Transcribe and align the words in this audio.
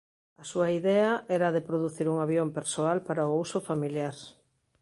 A 0.41 0.43
súa 0.51 0.69
idea 0.79 1.11
era 1.35 1.45
a 1.49 1.53
de 1.57 1.65
producir 1.69 2.07
un 2.13 2.17
avión 2.25 2.49
persoal 2.57 2.97
para 3.07 3.29
o 3.31 3.37
uso 3.45 3.59
familiar. 3.69 4.15